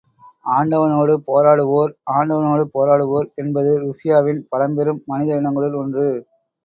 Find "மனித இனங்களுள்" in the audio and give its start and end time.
5.05-5.79